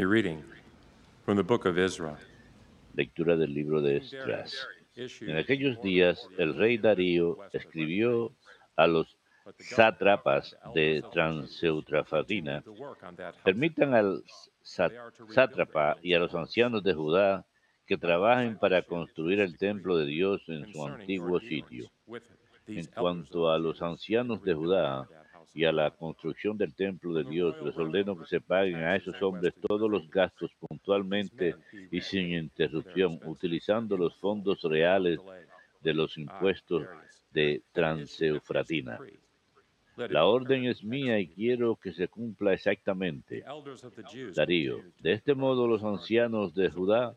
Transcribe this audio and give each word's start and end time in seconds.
A 0.00 0.06
reading 0.06 0.44
from 1.24 1.36
the 1.36 1.42
book 1.42 1.66
of 1.66 1.76
Ezra. 1.76 2.16
Lectura 2.94 3.36
del 3.36 3.52
libro 3.52 3.82
de 3.82 3.96
Esdras. 3.96 4.54
En 4.94 5.36
aquellos 5.36 5.82
días 5.82 6.28
el 6.38 6.54
rey 6.54 6.78
Darío 6.78 7.36
escribió 7.52 8.32
a 8.76 8.86
los 8.86 9.16
sátrapas 9.58 10.56
de 10.72 11.02
Transeutrafatina, 11.12 12.62
permitan 13.42 13.92
al 13.92 14.22
sátrapa 14.62 15.96
y 16.00 16.14
a 16.14 16.20
los 16.20 16.32
ancianos 16.32 16.84
de 16.84 16.94
Judá 16.94 17.44
que 17.84 17.98
trabajen 17.98 18.56
para 18.56 18.82
construir 18.82 19.40
el 19.40 19.58
templo 19.58 19.96
de 19.96 20.06
Dios 20.06 20.42
en 20.46 20.72
su 20.72 20.86
antiguo 20.86 21.40
sitio. 21.40 21.90
En 22.68 22.86
cuanto 22.86 23.50
a 23.50 23.58
los 23.58 23.82
ancianos 23.82 24.44
de 24.44 24.54
Judá 24.54 25.08
y 25.54 25.64
a 25.64 25.72
la 25.72 25.90
construcción 25.90 26.56
del 26.56 26.74
templo 26.74 27.12
de 27.12 27.24
Dios, 27.24 27.56
les 27.62 27.76
ordeno 27.76 28.16
que 28.18 28.26
se 28.26 28.40
paguen 28.40 28.76
a 28.76 28.96
esos 28.96 29.20
hombres 29.22 29.54
todos 29.60 29.90
los 29.90 30.08
gastos 30.10 30.50
puntualmente 30.58 31.56
y 31.90 32.00
sin 32.00 32.32
interrupción, 32.32 33.18
utilizando 33.24 33.96
los 33.96 34.14
fondos 34.16 34.62
reales 34.62 35.18
de 35.80 35.94
los 35.94 36.16
impuestos 36.18 36.86
de 37.32 37.62
Transeufratina. 37.72 38.98
La 39.96 40.26
orden 40.26 40.64
es 40.64 40.84
mía 40.84 41.18
y 41.18 41.26
quiero 41.26 41.74
que 41.74 41.92
se 41.92 42.06
cumpla 42.06 42.52
exactamente. 42.52 43.42
Darío, 44.34 44.80
de 45.00 45.12
este 45.12 45.34
modo 45.34 45.66
los 45.66 45.82
ancianos 45.82 46.54
de 46.54 46.70
Judá 46.70 47.16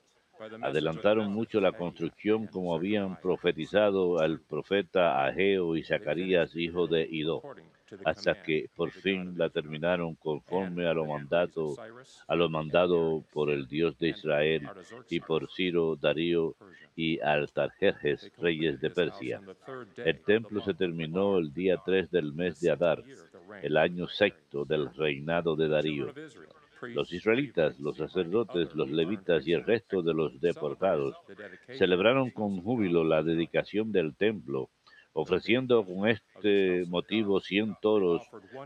adelantaron 0.63 1.31
mucho 1.31 1.61
la 1.61 1.72
construcción 1.72 2.48
como 2.48 2.73
habían 2.73 3.20
profetizado 3.22 4.20
al 4.20 4.39
profeta 4.39 5.23
Ageo 5.23 5.75
y 5.75 5.84
Zacarías, 5.84 6.55
hijo 6.55 6.88
de 6.88 7.08
Ido, 7.08 7.44
hasta 8.05 8.41
que 8.41 8.70
por 8.76 8.91
fin 8.91 9.38
la 9.38 9.50
terminaron 9.50 10.16
conforme 10.16 10.88
a 10.88 10.94
lo 10.94 11.05
mandato, 11.05 11.76
a 12.27 12.36
lo 12.36 12.50
mandado 12.50 13.23
por 13.31 13.50
el 13.50 13.67
Dios 13.67 13.97
de 13.97 14.09
Israel 14.09 14.67
y 15.09 15.20
por 15.20 15.50
Ciro, 15.52 15.95
Darío 15.95 16.56
y 16.95 17.19
Artajerjes, 17.19 18.31
reyes 18.38 18.80
de 18.80 18.89
Persia. 18.89 19.42
El 19.97 20.19
templo 20.22 20.62
se 20.62 20.73
terminó 20.73 21.38
el 21.38 21.53
día 21.53 21.78
3 21.86 22.12
del 22.12 22.34
mes 22.34 22.59
de 22.59 22.72
Adar, 22.72 23.03
el 23.62 23.78
año 23.78 24.08
sexto 24.08 24.66
del 24.66 24.94
reinado 24.94 25.56
de 25.56 25.67
Darío. 25.67 26.14
Los 26.81 27.14
israelitas, 27.14 27.80
los 27.80 27.97
sacerdotes, 27.97 28.73
los 28.73 28.89
levitas 28.89 29.47
y 29.47 29.53
el 29.53 29.64
resto 29.64 30.02
de 30.02 30.14
los 30.14 30.42
deportados 30.42 31.16
celebraron 31.78 32.31
con 32.31 32.59
júbilo 32.62 33.03
la 33.03 33.22
dedicación 33.22 33.92
del 33.92 34.16
templo, 34.16 34.69
ofreciendo 35.14 35.86
con 35.86 36.08
este 36.08 36.86
motivo 36.88 37.40
cien 37.42 37.76
toros, 37.81 38.22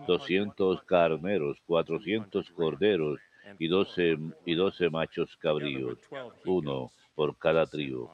doscientos 0.07 0.83
carneros, 0.83 1.59
cuatrocientos 1.65 2.51
corderos 2.51 3.19
y 3.59 3.67
doce, 3.67 4.17
y 4.45 4.55
doce 4.55 4.89
machos 4.89 5.35
cabríos, 5.37 5.97
uno 6.45 6.91
por 7.15 7.37
cada 7.37 7.65
tribu, 7.65 8.09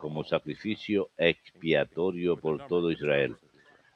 como 0.00 0.24
sacrificio 0.24 1.10
expiatorio 1.16 2.36
por 2.36 2.66
todo 2.66 2.90
Israel. 2.90 3.36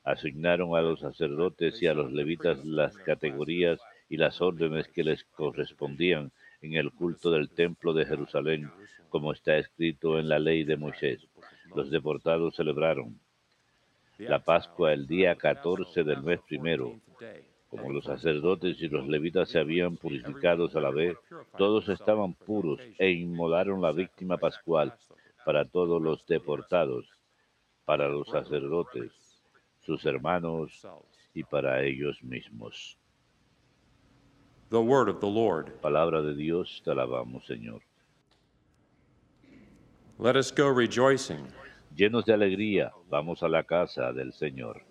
Asignaron 0.04 0.76
a 0.76 0.82
los 0.82 1.00
sacerdotes 1.00 1.82
y 1.82 1.86
a 1.86 1.94
los 1.94 2.12
levitas 2.12 2.64
las 2.64 2.96
categorías 2.96 3.80
y 4.08 4.16
las 4.16 4.40
órdenes 4.40 4.88
que 4.88 5.02
les 5.04 5.24
correspondían 5.24 6.30
en 6.60 6.74
el 6.74 6.92
culto 6.92 7.30
del 7.30 7.50
templo 7.50 7.92
de 7.92 8.06
Jerusalén, 8.06 8.70
como 9.08 9.32
está 9.32 9.56
escrito 9.58 10.18
en 10.18 10.28
la 10.28 10.38
ley 10.38 10.64
de 10.64 10.76
Moisés. 10.76 11.26
Los 11.74 11.90
deportados 11.90 12.54
celebraron 12.54 13.18
la 14.18 14.38
Pascua 14.38 14.92
el 14.92 15.06
día 15.06 15.36
14 15.36 16.04
del 16.04 16.22
mes 16.22 16.40
primero. 16.46 16.98
Como 17.68 17.90
los 17.90 18.04
sacerdotes 18.04 18.80
y 18.80 18.88
los 18.88 19.06
levitas 19.06 19.50
se 19.50 19.58
habían 19.58 19.96
purificado 19.96 20.70
a 20.72 20.80
la 20.80 20.90
vez, 20.90 21.16
todos 21.58 21.88
estaban 21.88 22.34
puros 22.34 22.80
e 22.98 23.10
inmolaron 23.10 23.82
la 23.82 23.92
víctima 23.92 24.36
pascual 24.38 24.94
para 25.44 25.64
todos 25.64 26.00
los 26.00 26.26
deportados, 26.26 27.06
para 27.84 28.08
los 28.08 28.28
sacerdotes, 28.28 29.12
sus 29.82 30.04
hermanos 30.06 30.86
y 31.34 31.42
para 31.42 31.82
ellos 31.82 32.22
mismos. 32.22 32.96
The 34.70 34.78
word 34.78 35.08
of 35.08 35.20
the 35.20 35.30
Lord. 35.30 35.80
Palabra 35.80 36.22
de 36.22 36.34
Dios, 36.34 36.82
te 36.84 36.90
alabamos, 36.90 37.46
Señor. 37.46 37.82
Let 40.18 40.36
us 40.36 40.50
go 40.50 40.68
rejoicing. 40.68 41.46
Llenos 41.96 42.26
de 42.26 42.34
alegría, 42.34 42.92
vamos 43.08 43.42
a 43.42 43.48
la 43.48 43.64
casa 43.64 44.12
del 44.12 44.34
Señor. 44.34 44.82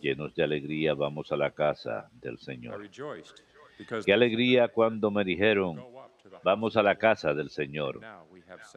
Llenos 0.00 0.32
de 0.36 0.44
alegría, 0.44 0.94
vamos 0.94 1.32
a 1.32 1.36
la 1.36 1.50
casa 1.50 2.08
del 2.12 2.38
Señor. 2.38 2.88
Qué 4.04 4.12
alegría 4.12 4.68
cuando 4.68 5.10
me 5.10 5.24
dijeron, 5.24 5.84
vamos 6.44 6.76
a 6.76 6.84
la 6.84 6.94
casa 6.94 7.34
del 7.34 7.50
Señor. 7.50 8.00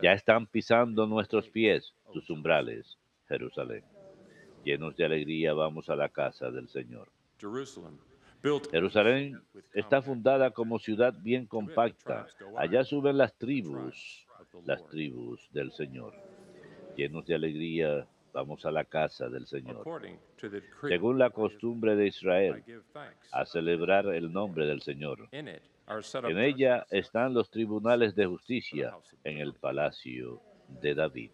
Ya 0.02 0.14
están 0.14 0.47
pisando 0.47 1.06
nuestros 1.06 1.47
pies 1.47 1.94
tus 2.12 2.28
umbrales, 2.31 2.97
Jerusalén. 3.28 3.84
Llenos 4.64 4.96
de 4.96 5.06
alegría, 5.06 5.53
vamos 5.53 5.91
a 5.91 5.96
la 5.96 6.09
casa 6.09 6.50
del 6.50 6.68
Señor. 6.70 7.12
Jerusalén 8.72 9.40
está 9.74 10.02
fundada 10.02 10.50
como 10.50 10.80
ciudad 10.80 11.14
bien 11.22 11.46
compacta. 11.46 12.25
Allá 12.58 12.84
suben 12.84 13.20
las 13.20 13.35
tribus, 13.35 14.25
las 14.66 14.84
tribus 14.88 15.47
del 15.52 15.72
Señor. 15.72 16.16
Llenos 16.95 17.25
de 17.25 17.35
alegría, 17.35 18.07
vamos 18.33 18.65
a 18.65 18.71
la 18.71 18.85
casa 18.85 19.29
del 19.29 19.47
Señor. 19.47 19.83
Según 20.87 21.17
la 21.17 21.29
costumbre 21.29 21.95
de 21.95 22.07
Israel, 22.07 22.63
a 23.31 23.45
celebrar 23.45 24.07
el 24.07 24.31
nombre 24.31 24.65
del 24.65 24.81
Señor. 24.81 25.27
En 25.31 26.37
ella 26.37 26.85
están 26.89 27.33
los 27.33 27.49
tribunales 27.49 28.15
de 28.15 28.25
justicia 28.25 28.95
en 29.23 29.39
el 29.39 29.53
palacio 29.53 30.41
de 30.81 30.95
David. 30.95 31.31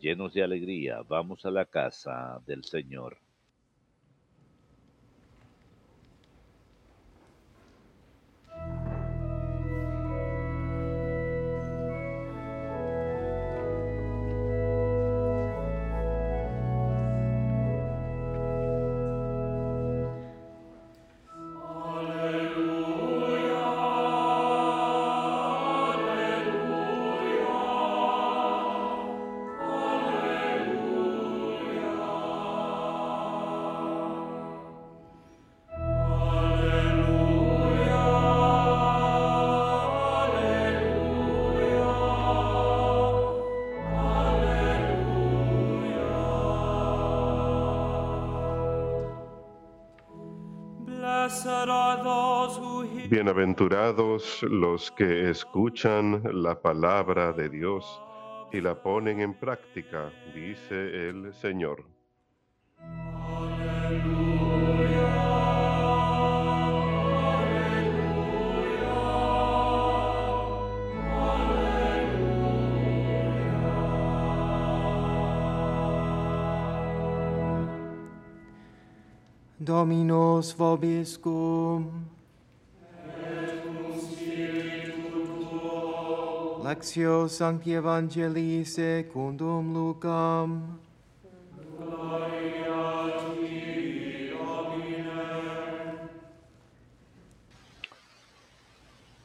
Llenos 0.00 0.34
de 0.34 0.42
alegría, 0.42 1.02
vamos 1.08 1.46
a 1.46 1.50
la 1.50 1.64
casa 1.64 2.40
del 2.46 2.64
Señor. 2.64 3.18
Bienaventurados 53.12 54.42
los 54.42 54.90
que 54.90 55.28
escuchan 55.28 56.22
la 56.32 56.62
palabra 56.62 57.34
de 57.34 57.50
Dios 57.50 57.84
y 58.50 58.62
la 58.62 58.82
ponen 58.82 59.20
en 59.20 59.34
práctica, 59.34 60.10
dice 60.34 61.10
el 61.10 61.34
Señor. 61.34 61.84
Dominos 79.58 80.56
vobiscum. 80.56 82.01
Lectio 86.72 87.28
Sancti 87.28 87.74
Evangelii 87.74 88.64
secundum 88.64 89.74
Lucam. 89.74 90.78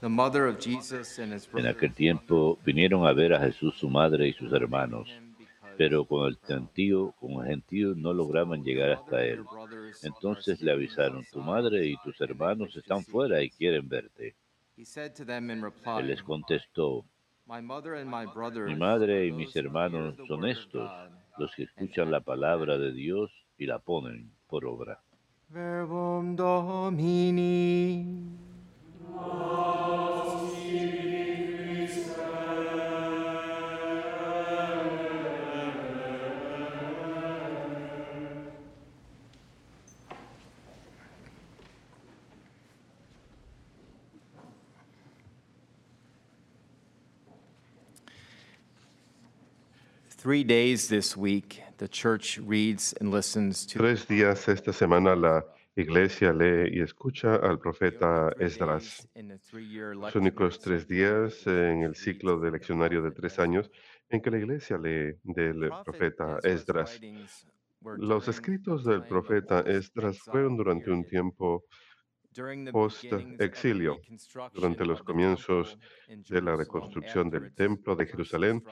The 0.02 0.10
mother 0.10 0.48
of 0.48 0.60
Jesus 0.60 1.20
and 1.20 1.32
his 1.32 1.48
En 1.54 1.68
aquel 1.68 1.94
tiempo 1.94 2.60
vinieron 2.66 3.08
a 3.08 3.14
ver 3.14 3.34
a 3.34 3.40
Jesús 3.40 3.76
su 3.78 3.90
madre 3.90 4.28
y 4.28 4.34
sus 4.34 4.52
hermanos, 4.52 5.08
pero 5.78 6.04
con 6.04 6.28
el 6.28 6.38
gentío, 6.46 7.14
con 7.18 7.42
el 7.42 7.48
gentío 7.48 7.96
no 7.96 8.12
lograban 8.12 8.62
llegar 8.62 8.92
hasta 8.92 9.24
él. 9.24 9.46
Entonces 10.04 10.62
le 10.62 10.74
avisaron, 10.74 11.24
tu 11.32 11.40
madre 11.40 11.86
y 11.86 11.96
tus 12.04 12.20
hermanos 12.20 12.76
están 12.76 13.06
fuera 13.06 13.42
y 13.42 13.50
quieren 13.50 13.88
verte. 13.88 14.36
He 14.76 14.84
said 14.84 15.16
to 15.16 15.24
them 15.24 15.50
in 15.50 15.60
Él 15.60 15.64
reply, 15.64 16.04
les 16.04 16.22
contestó, 16.22 17.06
My 17.48 17.62
mother 17.62 17.96
and 17.96 18.10
my 18.10 18.26
brothers 18.26 18.70
mi 18.70 18.76
madre 18.76 19.26
y 19.26 19.30
are 19.30 19.38
mis 19.38 19.54
those 19.54 19.64
who 19.64 19.70
hear 19.70 19.72
hermanos 19.72 20.18
the 20.18 20.28
son 20.28 20.42
word 20.42 20.52
of 20.52 20.58
estos, 20.58 20.90
God 20.90 21.18
los 21.38 21.56
que 21.56 21.64
and 21.64 21.72
escuchan 21.88 22.12
la 22.12 22.20
palabra 22.20 22.78
de 22.78 22.92
Dios 22.92 23.32
y 23.58 23.66
la 23.66 23.80
ponen 23.80 24.32
por 24.48 24.66
obra. 24.66 25.00
Verbum 25.50 26.36
Domini. 26.36 28.06
Tres 53.78 54.06
días 54.10 54.50
esta 54.50 54.74
semana 54.74 55.16
la 55.16 55.46
iglesia 55.74 56.34
lee 56.34 56.70
y 56.74 56.82
escucha 56.82 57.36
al 57.36 57.60
profeta 57.60 58.36
Esdras. 58.38 59.08
Los 59.16 60.16
únicos 60.18 60.60
tres 60.60 60.86
días 60.86 61.48
en 61.48 61.84
el 61.84 61.96
ciclo 61.96 62.42
de 62.42 62.52
leccionario 62.52 63.02
de 63.02 63.12
tres 63.12 63.40
años 63.40 63.72
en 64.10 64.22
que 64.22 64.30
la 64.30 64.40
iglesia 64.40 64.78
lee 64.78 65.16
del 65.24 65.70
profeta 65.86 66.40
Esdras. 66.44 67.00
Los 67.96 68.28
escritos 68.28 68.84
del 68.84 69.04
profeta 69.06 69.62
Esdras 69.62 70.20
fueron 70.20 70.58
durante 70.58 70.92
un 70.92 71.06
tiempo 71.06 71.64
post-exilio, 72.72 74.00
durante 74.54 74.86
los 74.86 75.04
comienzos 75.04 75.78
de 76.08 76.42
la 76.42 76.56
reconstrucción 76.56 77.30
del 77.30 77.54
templo 77.54 77.96
de 77.96 78.06
Jerusalén, 78.06 78.64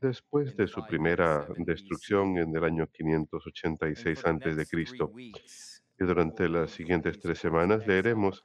después 0.00 0.56
de 0.56 0.66
su 0.66 0.80
587 0.80 0.88
primera 0.88 1.46
destrucción 1.58 2.38
en 2.38 2.54
el 2.54 2.64
año 2.64 2.84
And 2.84 2.92
586 2.92 4.20
for 4.20 4.24
the 4.24 4.28
antes 4.30 4.56
de 4.56 4.62
next 4.62 4.70
three 4.70 4.84
Cristo. 4.84 5.06
weeks, 5.06 5.82
Y 5.98 6.04
durante 6.04 6.48
las 6.48 6.70
siguientes 6.70 7.18
tres 7.20 7.38
semanas 7.38 7.86
leeremos 7.86 8.42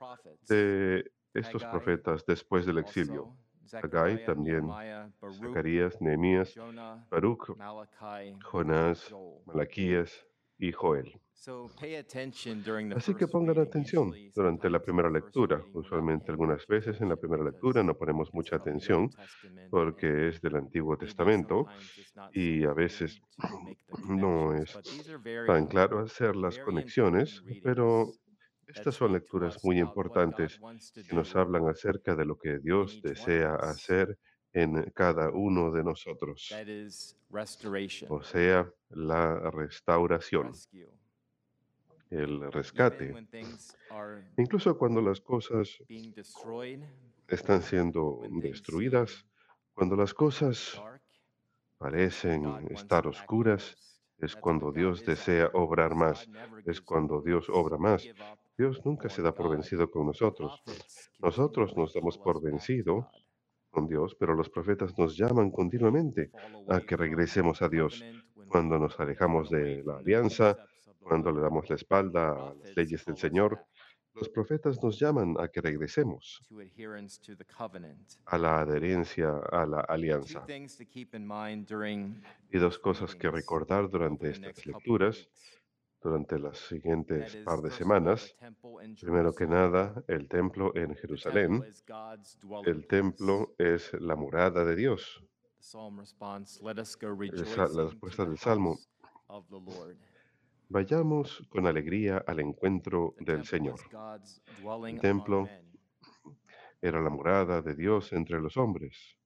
de 0.48 1.12
estos 1.34 1.66
profetas 1.66 2.26
después 2.26 2.66
del 2.66 2.78
exilio. 2.80 3.36
Haggai, 3.72 4.24
también 4.26 4.68
Zacarías, 5.32 6.02
Nehemías, 6.02 6.56
Baruch, 7.10 7.56
Jonás. 8.44 9.16
Malaquías 9.46 10.29
y 10.60 10.72
Joel. 10.72 11.20
Así 12.96 13.16
que 13.16 13.28
pongan 13.28 13.60
atención 13.60 14.14
durante 14.36 14.70
la 14.70 14.82
primera 14.82 15.10
lectura. 15.10 15.64
Usualmente 15.74 16.32
algunas 16.32 16.68
veces 16.68 17.00
en 17.00 17.10
la 17.10 17.16
primera 17.16 17.44
lectura 17.44 17.82
no 17.82 17.96
ponemos 17.96 18.34
mucha 18.34 18.58
atención 18.58 19.10
porque 19.72 20.28
es 20.28 20.42
del 20.42 20.58
Antiguo 20.58 20.98
Testamento 20.98 21.66
y 22.34 22.66
a 22.66 22.74
veces 22.74 23.22
no 24.10 24.54
es 24.54 24.78
tan 25.48 25.68
claro 25.68 26.00
hacer 26.00 26.36
las 26.36 26.60
conexiones, 26.60 27.42
pero 27.64 28.12
estas 28.68 28.96
son 28.96 29.14
lecturas 29.14 29.58
muy 29.64 29.80
importantes 29.80 30.60
que 30.94 31.16
nos 31.16 31.36
hablan 31.38 31.70
acerca 31.70 32.16
de 32.16 32.26
lo 32.26 32.38
que 32.38 32.60
Dios 32.60 33.02
desea 33.02 33.56
hacer 33.56 34.18
en 34.54 34.92
cada 34.96 35.30
uno 35.30 35.72
de 35.72 35.84
nosotros, 35.84 36.48
That 36.50 36.68
is 36.68 37.16
restoration, 37.30 38.12
o 38.12 38.24
sea, 38.24 38.72
la 38.90 39.52
restauración, 39.52 40.52
el 42.10 42.52
rescate. 42.52 43.14
Incluso 44.38 44.78
cuando 44.78 45.02
las 45.02 45.22
cosas 45.22 45.84
están 47.28 47.62
siendo 47.62 48.22
destruidas, 48.42 49.26
cuando 49.74 49.96
las 49.96 50.14
cosas 50.14 50.82
parecen 51.78 52.68
estar 52.72 53.08
oscuras, 53.08 53.78
es 54.18 54.36
cuando 54.36 54.72
Dios 54.72 55.06
desea 55.06 55.50
obrar 55.54 55.96
más, 55.96 56.28
es 56.66 56.82
cuando 56.82 57.22
Dios 57.22 57.48
obra 57.50 57.78
más. 57.78 58.08
Dios 58.58 58.86
nunca 58.86 59.08
se 59.08 59.22
da 59.22 59.34
por 59.34 59.50
vencido 59.50 59.90
con 59.90 60.08
nosotros. 60.08 60.62
Nosotros 61.20 61.78
nos 61.78 61.94
damos 61.94 62.18
por 62.18 62.42
vencido. 62.42 63.10
Con 63.70 63.88
Dios, 63.88 64.16
pero 64.20 64.34
los 64.34 64.50
profetas 64.50 64.98
nos 64.98 65.18
llaman 65.18 65.52
continuamente 65.52 66.32
a 66.68 66.82
que 66.82 66.98
regresemos 66.98 67.62
a 67.62 67.70
Dios. 67.70 68.04
Cuando 68.48 68.80
nos 68.80 69.00
alejamos 69.00 69.50
de 69.50 69.84
la 69.84 69.98
alianza, 69.98 70.58
cuando 71.00 71.32
le 71.32 71.42
damos 71.42 71.70
la 71.70 71.76
espalda 71.76 72.32
a 72.32 72.54
las 72.54 72.76
leyes 72.76 73.06
del 73.06 73.18
Señor, 73.18 73.66
los 74.16 74.30
profetas 74.30 74.82
nos 74.84 75.00
llaman 75.00 75.36
a 75.40 75.48
que 75.48 75.62
regresemos 75.62 76.42
a 78.26 78.38
la 78.38 78.62
adherencia 78.62 79.38
a 79.52 79.66
la 79.66 79.80
alianza. 79.82 80.46
Y 82.52 82.58
dos 82.58 82.80
cosas 82.80 83.16
que 83.16 83.30
recordar 83.30 83.90
durante 83.90 84.32
estas 84.32 84.66
lecturas. 84.66 85.30
Durante 86.02 86.40
las 86.40 86.58
siguientes 86.58 87.36
par 87.44 87.62
de 87.62 87.72
semanas. 87.72 88.36
Primero 89.02 89.34
que 89.34 89.46
nada, 89.48 90.04
el 90.08 90.28
templo 90.28 90.74
en 90.76 90.96
Jerusalén. 90.96 91.64
El 92.66 92.88
templo 92.88 93.54
es 93.58 93.94
la 94.00 94.16
morada 94.16 94.64
de 94.66 94.76
Dios. 94.76 95.22
The 95.58 95.64
psalm 95.66 96.00
response, 96.00 96.62
let 96.64 96.80
us 96.80 96.96
go 96.96 97.10
El 97.22 97.46
sa- 97.46 97.68
la 97.68 97.84
respuesta 97.86 98.24
del 98.24 98.38
Salmo, 98.38 98.80
vayamos 100.70 101.46
con 101.50 101.68
alegría 101.68 102.24
al 102.26 102.40
encuentro 102.40 103.14
del 103.20 103.46
Señor. 103.46 103.80
El 104.88 105.00
templo 105.02 105.50
era 106.82 107.02
la 107.02 107.10
morada 107.10 107.62
de 107.62 107.76
Dios 107.76 108.14
entre 108.14 108.40
los 108.40 108.56
hombres. 108.56 109.18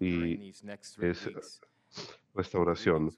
Y 0.00 0.50
es 0.50 1.60
restauración. 2.34 3.10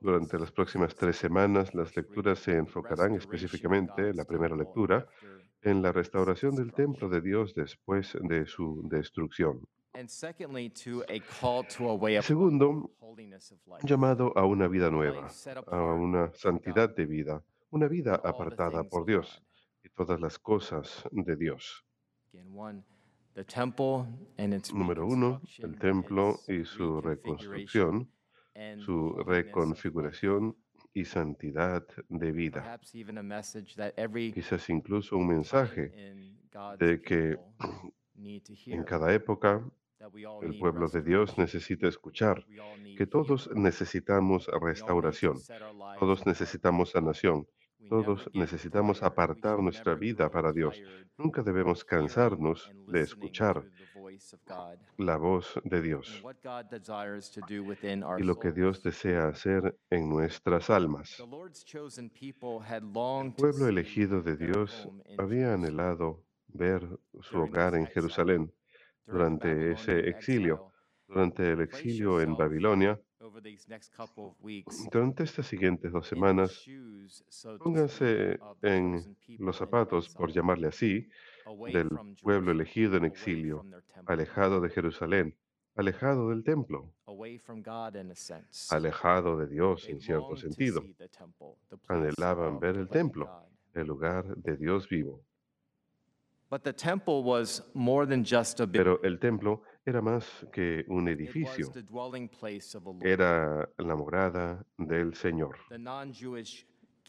Durante 0.00 0.38
las 0.38 0.52
próximas 0.52 0.94
tres 0.94 1.16
semanas, 1.16 1.74
las 1.74 1.94
lecturas 1.96 2.38
se 2.38 2.56
enfocarán 2.56 3.14
específicamente, 3.14 4.14
la 4.14 4.24
primera 4.24 4.56
lectura, 4.56 5.06
en 5.62 5.82
la 5.82 5.92
restauración 5.92 6.54
del 6.54 6.72
templo 6.72 7.08
de 7.08 7.20
Dios 7.20 7.54
después 7.54 8.16
de 8.22 8.46
su 8.46 8.82
destrucción. 8.88 9.60
Segundo, 12.22 12.90
llamado 13.82 14.32
a 14.38 14.46
una 14.46 14.68
vida 14.68 14.90
nueva, 14.90 15.28
a 15.66 15.82
una 15.82 16.32
santidad 16.32 16.94
de 16.94 17.06
vida, 17.06 17.44
una 17.70 17.88
vida 17.88 18.14
apartada 18.14 18.84
por 18.84 19.04
Dios 19.04 19.42
y 19.82 19.88
todas 19.90 20.20
las 20.20 20.38
cosas 20.38 21.04
de 21.10 21.36
Dios. 21.36 21.84
Número 24.72 25.06
uno, 25.06 25.40
el 25.58 25.78
templo 25.78 26.38
y 26.46 26.64
su 26.64 27.00
reconstrucción, 27.00 28.10
su 28.78 29.14
reconfiguración 29.26 30.56
y 30.92 31.04
santidad 31.04 31.86
de 32.08 32.32
vida. 32.32 32.78
Quizás 34.34 34.68
incluso 34.70 35.16
un 35.16 35.28
mensaje 35.28 35.92
de 36.78 37.00
que 37.00 37.38
en 38.66 38.84
cada 38.84 39.12
época 39.12 39.64
el 40.42 40.58
pueblo 40.58 40.88
de 40.88 41.02
Dios 41.02 41.36
necesita 41.36 41.86
escuchar 41.86 42.46
que 42.96 43.06
todos 43.06 43.50
necesitamos 43.54 44.48
restauración, 44.60 45.36
todos 45.98 46.26
necesitamos 46.26 46.90
sanación, 46.90 47.46
todos 47.90 48.30
necesitamos 48.32 49.02
apartar 49.02 49.58
nuestra 49.58 49.94
vida 49.96 50.30
para 50.30 50.52
Dios. 50.52 50.80
Nunca 51.18 51.42
debemos 51.42 51.84
cansarnos 51.84 52.70
de 52.86 53.00
escuchar 53.00 53.64
la 54.96 55.16
voz 55.16 55.60
de 55.64 55.82
Dios 55.82 56.22
y 58.18 58.22
lo 58.22 58.38
que 58.38 58.52
Dios 58.52 58.80
desea 58.82 59.26
hacer 59.26 59.76
en 59.90 60.08
nuestras 60.08 60.70
almas. 60.70 61.20
El 61.20 61.28
pueblo 63.34 63.68
elegido 63.68 64.22
de 64.22 64.36
Dios 64.36 64.88
había 65.18 65.54
anhelado 65.54 66.22
ver 66.46 66.88
su 67.20 67.38
hogar 67.38 67.74
en 67.74 67.86
Jerusalén 67.86 68.54
durante 69.04 69.72
ese 69.72 70.08
exilio, 70.08 70.70
durante 71.08 71.50
el 71.52 71.62
exilio 71.62 72.20
en 72.20 72.36
Babilonia. 72.36 73.00
Durante 74.90 75.24
estas 75.24 75.46
siguientes 75.46 75.92
dos 75.92 76.06
semanas, 76.06 76.64
pónganse 77.58 78.38
en 78.62 79.16
los 79.38 79.56
zapatos, 79.56 80.08
por 80.08 80.32
llamarle 80.32 80.68
así, 80.68 81.06
del 81.70 81.90
pueblo 82.22 82.52
elegido 82.52 82.96
en 82.96 83.04
exilio, 83.04 83.66
alejado 84.06 84.60
de 84.62 84.70
Jerusalén, 84.70 85.36
alejado 85.76 86.30
del 86.30 86.42
templo, 86.42 86.94
alejado 88.70 89.36
de 89.36 89.46
Dios 89.48 89.88
en 89.88 90.00
cierto 90.00 90.36
sentido. 90.36 90.82
Anhelaban 91.88 92.58
ver 92.58 92.76
el 92.76 92.88
templo, 92.88 93.28
el 93.74 93.86
lugar 93.86 94.34
de 94.36 94.56
Dios 94.56 94.88
vivo. 94.88 95.22
But 96.48 96.64
the 96.64 96.72
temple 96.72 97.22
was 97.22 97.62
more 97.74 98.06
than 98.06 98.24
just 98.24 98.60
a 98.60 98.66
building. 98.66 98.82
Pero 98.82 99.02
el 99.04 99.20
templo 99.20 99.62
era 99.84 100.00
más 100.00 100.46
que 100.52 100.84
un 100.88 101.08
edificio, 101.08 101.72
era 103.02 103.68
la 103.78 103.96
morada 103.96 104.64
del 104.76 105.14
Señor. 105.14 105.56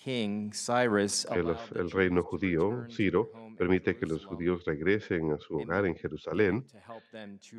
El, 0.04 1.92
reino 1.92 2.24
judío, 2.24 2.88
Ciro, 2.90 3.32
permite 3.56 3.96
que 3.96 4.08
los 4.08 4.26
judíos 4.26 4.66
regresen 4.66 5.32
a 5.32 5.38
su 5.38 5.58
hogar 5.58 5.86
en 5.86 5.96
Jerusalén 5.96 6.66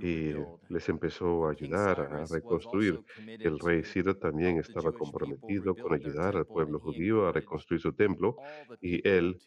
y 0.03 0.33
les 0.69 0.89
empezó 0.89 1.47
a 1.47 1.53
ayudar 1.53 2.01
a 2.01 2.25
reconstruir. 2.25 3.01
El 3.27 3.61
rey 3.61 3.85
Ciro 3.85 4.17
también 4.17 4.59
estaba 4.59 4.91
comprometido 4.91 5.77
con 5.77 5.95
ayudar 5.95 6.37
al 6.37 6.47
pueblo 6.47 6.81
judío 6.81 7.29
a 7.29 7.33
reconstruir 7.33 7.81
su 7.81 7.93
templo 7.93 8.37
y 8.81 9.07
él 9.09 9.41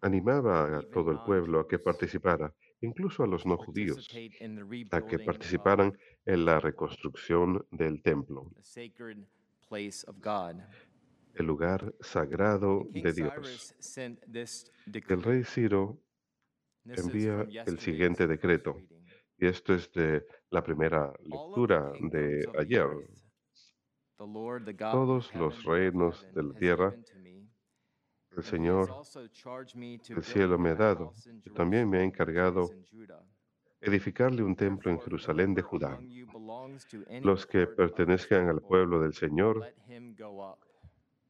animaba 0.00 0.78
a 0.78 0.82
todo 0.82 1.10
el 1.10 1.18
pueblo 1.20 1.60
a 1.60 1.68
que 1.68 1.78
participara, 1.78 2.54
incluso 2.80 3.22
a 3.22 3.26
los 3.26 3.44
no 3.46 3.56
judíos, 3.56 4.08
a 4.90 5.06
que 5.06 5.18
participaran 5.18 5.98
en 6.24 6.44
la 6.44 6.60
reconstrucción 6.60 7.66
del 7.70 8.02
templo, 8.02 8.50
el 11.38 11.46
lugar 11.46 11.94
sagrado 12.00 12.86
de 12.90 13.12
Dios. 13.12 13.74
El 15.08 15.22
rey 15.22 15.44
Ciro 15.44 16.00
envía 16.84 17.46
el 17.66 17.78
siguiente 17.78 18.26
decreto. 18.26 18.76
Y 19.40 19.46
esto 19.46 19.74
es 19.74 19.92
de 19.92 20.26
la 20.50 20.62
primera 20.62 21.12
lectura 21.22 21.92
de 22.00 22.44
ayer. 22.58 22.88
Todos 24.16 25.32
los 25.34 25.64
reinos 25.64 26.26
de 26.34 26.42
la 26.42 26.54
tierra, 26.54 26.94
el 28.38 28.44
Señor 28.44 28.90
del 30.08 30.24
cielo 30.24 30.58
me 30.58 30.70
ha 30.70 30.74
dado, 30.74 31.14
y 31.44 31.50
también 31.50 31.88
me 31.88 31.98
ha 31.98 32.02
encargado 32.02 32.70
edificarle 33.80 34.42
un 34.42 34.56
templo 34.56 34.90
en 34.90 35.00
Jerusalén 35.00 35.54
de 35.54 35.62
Judá. 35.62 35.98
Los 37.22 37.46
que 37.46 37.66
pertenezcan 37.66 38.48
al 38.48 38.60
pueblo 38.60 39.00
del 39.00 39.14
Señor, 39.14 39.72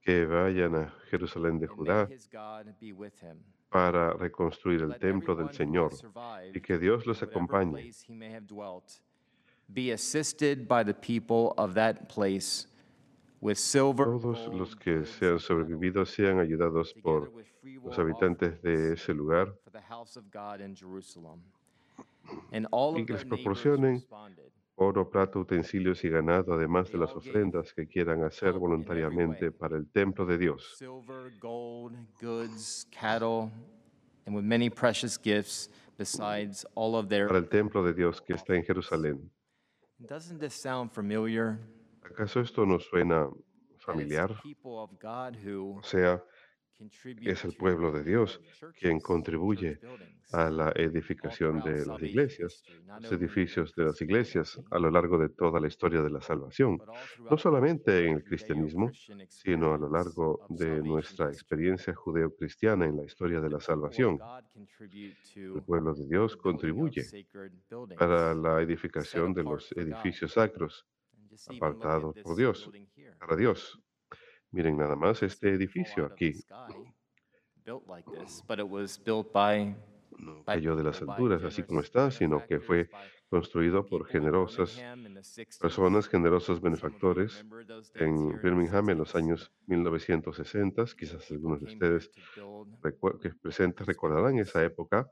que 0.01 0.25
vayan 0.25 0.75
a 0.77 0.91
Jerusalén 1.11 1.59
de 1.59 1.67
Judá 1.67 2.09
para 3.69 4.15
reconstruir 4.15 4.83
el 4.83 4.99
templo 4.99 5.35
del 5.35 5.51
Señor 5.51 5.93
y 6.55 6.61
que 6.61 6.79
Dios 6.79 7.07
los 7.07 7.23
acompañe. 7.23 7.93
be 9.71 9.91
assisted 9.91 10.67
by 10.67 10.83
the 10.83 10.95
people 10.95 11.53
of 11.59 11.75
that 11.75 12.09
place 12.09 12.67
Todos 13.41 14.53
los 14.55 14.75
que 14.75 15.05
sean 15.05 15.39
sobrevividos 15.39 16.11
sean 16.11 16.41
ayudados 16.41 16.95
por 16.95 17.33
los 17.63 17.99
habitantes 17.99 18.61
de 18.63 18.95
ese 18.95 19.15
lugar. 19.15 19.55
Y 22.97 23.05
que 23.05 23.13
les 23.13 23.25
proporcionen 23.25 24.05
oro, 24.75 25.11
plata, 25.11 25.39
utensilios 25.39 26.05
y 26.05 26.09
ganado, 26.09 26.55
además 26.55 26.91
de 26.91 26.99
las 26.99 27.15
ofrendas 27.15 27.73
que 27.75 27.87
quieran 27.87 28.23
hacer 28.23 28.53
voluntariamente 28.53 29.51
para 29.51 29.77
el 29.77 29.89
templo 29.91 30.25
de 30.25 30.39
Dios. 30.39 30.77
silver, 30.77 31.33
gold, 31.41 31.97
goods, 32.21 32.87
cattle, 32.91 33.51
and 34.27 34.37
with 34.37 34.45
many 34.45 34.71
precious 34.71 35.19
gifts 35.19 35.69
besides 35.97 36.65
all 36.75 36.95
of 36.95 37.09
their 37.09 37.27
Para 37.27 37.41
el 37.41 37.49
templo 37.49 37.83
de 37.83 37.93
Dios 37.93 38.21
que 38.21 38.35
está 38.35 38.55
en 38.55 38.65
Jerusalén. 38.65 39.31
¿Acaso 42.11 42.41
esto 42.41 42.65
nos 42.67 42.85
suena 42.85 43.29
familiar? 43.79 44.35
O 44.63 45.83
sea, 45.83 46.23
es 47.23 47.45
el 47.45 47.55
pueblo 47.55 47.91
de 47.91 48.05
Dios 48.05 48.41
quien 48.79 49.01
contribuye 49.01 49.81
a 50.33 50.49
la 50.49 50.71
edificación 50.77 51.61
de 51.61 51.85
las 51.85 52.01
iglesias, 52.01 52.63
los 53.01 53.13
edificios 53.13 53.75
de 53.75 53.85
las 53.85 54.01
iglesias 54.01 54.61
a 54.71 54.79
lo 54.79 54.91
largo 54.91 55.19
de 55.19 55.29
toda 55.29 55.59
la 55.59 55.67
historia 55.67 56.03
de 56.03 56.11
la 56.11 56.21
salvación, 56.21 56.79
no 57.31 57.37
solamente 57.37 58.07
en 58.07 58.17
el 58.17 58.25
cristianismo, 58.25 58.91
sino 59.29 59.75
a 59.75 59.79
lo 59.79 59.91
largo 59.91 60.47
de 60.51 60.81
nuestra 60.83 61.29
experiencia 61.29 61.95
judeo-cristiana 61.95 62.87
en 62.87 62.97
la 62.97 63.05
historia 63.05 63.41
de 63.41 63.51
la 63.51 63.61
salvación. 63.61 64.19
El 65.35 65.63
pueblo 65.67 65.95
de 65.95 66.07
Dios 66.07 66.37
contribuye 66.37 67.03
para 67.99 68.35
la 68.35 68.63
edificación 68.63 69.35
de 69.35 69.43
los 69.43 69.73
edificios 69.73 70.33
sacros 70.33 70.87
Apartados 71.47 72.17
por 72.23 72.37
Dios, 72.37 72.71
para 73.19 73.37
Dios. 73.37 73.81
Miren 74.51 74.77
nada 74.77 74.97
más 74.97 75.23
este 75.23 75.51
edificio 75.51 76.07
aquí. 76.07 76.33
No 80.19 80.43
cayó 80.45 80.75
de 80.75 80.83
las 80.83 81.01
alturas 81.03 81.45
así 81.45 81.63
como 81.63 81.81
está, 81.81 82.11
sino 82.11 82.45
que 82.47 82.59
fue 82.59 82.91
construido 83.29 83.87
por 83.87 84.07
generosas 84.07 84.77
Birmingham 84.77 85.07
in 85.07 85.15
the 85.15 85.21
60s. 85.21 85.61
personas, 85.61 86.09
generosos 86.09 86.61
benefactores 86.61 87.45
en 87.95 88.41
Birmingham 88.43 88.89
en 88.91 88.99
los 88.99 89.15
60s. 89.15 89.19
años 89.19 89.53
1960. 89.67 90.85
Quizás 90.99 91.31
algunos 91.31 91.61
de 91.61 91.67
ustedes 91.67 92.11
que 93.21 93.31
presentes 93.41 93.87
recordarán 93.87 94.39
esa 94.39 94.65
época 94.65 95.09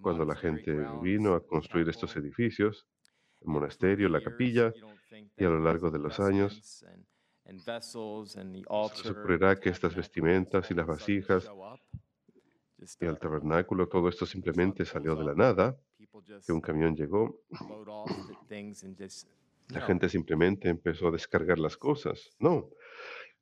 cuando 0.00 0.24
la 0.24 0.36
gente 0.36 0.76
vino 1.02 1.34
a 1.34 1.44
construir 1.44 1.88
estos 1.88 2.14
edificios, 2.16 2.86
monasterio, 3.46 4.08
la 4.08 4.20
capilla, 4.20 4.72
y 5.36 5.44
a 5.44 5.48
lo 5.48 5.60
largo 5.60 5.90
de 5.90 5.98
los 5.98 6.18
años 6.20 6.84
se 8.94 9.10
ocurrirá 9.10 9.56
que 9.56 9.68
estas 9.70 9.94
vestimentas 9.94 10.70
y 10.70 10.74
las 10.74 10.86
vasijas 10.86 11.48
y 13.00 13.04
el 13.06 13.18
tabernáculo, 13.18 13.88
todo 13.88 14.08
esto 14.08 14.26
simplemente 14.26 14.84
salió 14.84 15.14
de 15.14 15.24
la 15.24 15.34
nada, 15.34 15.76
que 16.44 16.52
un 16.52 16.60
camión 16.60 16.94
llegó, 16.94 17.40
la 19.68 19.80
gente 19.80 20.08
simplemente 20.08 20.68
empezó 20.68 21.08
a 21.08 21.10
descargar 21.10 21.58
las 21.58 21.76
cosas. 21.76 22.30
No, 22.38 22.70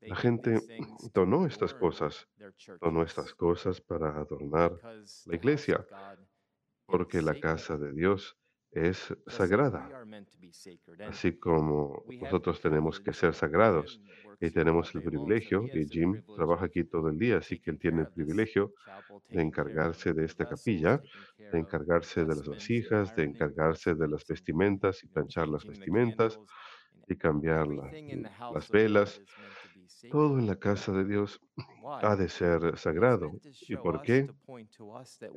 la 0.00 0.16
gente 0.16 0.61
donó 1.12 1.46
estas 1.46 1.75
cosas, 1.75 2.28
donó 2.80 3.02
estas 3.02 3.34
cosas 3.34 3.80
para 3.80 4.16
adornar 4.16 4.78
la 5.26 5.34
iglesia, 5.34 5.84
porque 6.87 7.23
la 7.23 7.38
casa 7.40 7.76
de 7.76 7.92
Dios 7.92 8.37
es 8.75 9.16
sagrada, 9.26 9.95
así 11.04 11.38
como 11.38 12.04
nosotros 12.21 12.61
tenemos 12.61 13.00
que 13.00 13.12
ser 13.12 13.35
sagrados. 13.35 14.02
Y 14.40 14.50
tenemos 14.50 14.95
el 14.95 15.02
privilegio, 15.02 15.71
y 15.73 15.87
Jim 15.88 16.23
trabaja 16.35 16.66
aquí 16.66 16.85
todo 16.85 17.09
el 17.09 17.19
día, 17.19 17.38
así 17.38 17.59
que 17.61 17.71
él 17.71 17.78
tiene 17.78 18.02
el 18.02 18.09
privilegio 18.09 18.73
de 19.31 19.43
encargarse 19.43 20.12
de 20.14 20.25
esta 20.25 20.47
capilla, 20.47 21.02
de 21.50 21.59
encargarse 21.61 22.25
de 22.25 22.35
las 22.37 22.49
vasijas, 22.49 23.14
de 23.14 23.25
encargarse 23.25 23.95
de 23.95 24.09
las 24.09 24.26
vestimentas 24.26 25.02
y 25.04 25.09
planchar 25.09 25.49
las 25.49 25.66
vestimentas 25.66 26.40
y 27.09 27.16
cambiar 27.16 27.69
la- 27.69 27.97
house 28.38 28.54
las 28.54 28.71
velas. 28.71 29.23
Todo 30.09 30.38
en 30.38 30.47
la 30.47 30.57
casa 30.57 30.93
de 30.93 31.04
Dios 31.04 31.40
ha 32.00 32.16
de 32.16 32.28
ser 32.28 32.78
sagrado. 32.78 33.40
¿Y 33.69 33.76
por 33.76 34.00
qué? 34.02 34.31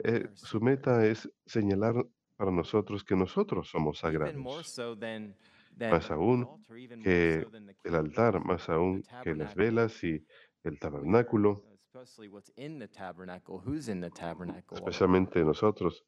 Eh, 0.03 0.29
su 0.41 0.59
meta 0.61 1.05
es 1.05 1.29
señalar 1.45 1.95
para 2.37 2.51
nosotros 2.51 3.03
que 3.03 3.15
nosotros 3.15 3.67
somos 3.67 3.99
sagrados. 3.99 4.35
Más 5.79 6.09
aún 6.11 6.65
que 7.03 7.45
el 7.83 7.95
altar, 7.95 8.43
más 8.43 8.69
aún 8.69 9.03
que 9.23 9.35
las 9.35 9.53
velas 9.55 10.03
y 10.03 10.23
el 10.63 10.79
tabernáculo, 10.79 11.63
especialmente 14.71 15.43
nosotros, 15.43 16.05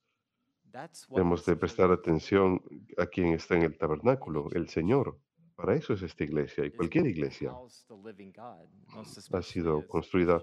we're 1.10 1.24
de 1.46 1.56
prestar 1.56 1.92
atención 1.92 2.62
a 2.98 3.08
quien 3.08 3.34
está 3.34 3.56
en 3.56 3.64
el 3.64 3.78
tabernáculo, 3.78 4.50
el 4.54 4.70
Señor. 4.70 5.20
Para 5.56 5.76
eso 5.76 5.94
es 5.94 6.04
esta 6.04 6.24
iglesia 6.24 6.66
y 6.66 6.72
cualquier 6.72 7.08
iglesia, 7.08 7.52
ha 9.34 9.42
sido 9.42 9.88
construida 9.88 10.42